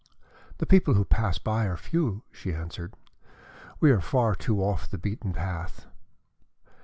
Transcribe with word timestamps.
"The 0.57 0.65
people 0.65 0.95
who 0.95 1.05
pass 1.05 1.37
by 1.37 1.67
are 1.67 1.77
few," 1.77 2.23
she 2.31 2.51
answered. 2.55 2.95
"We 3.79 3.91
are 3.91 3.97
too 4.01 4.55
far 4.57 4.65
off 4.65 4.89
the 4.89 4.97
beaten 4.97 5.31
track. 5.33 5.71